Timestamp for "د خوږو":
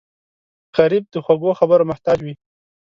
1.13-1.57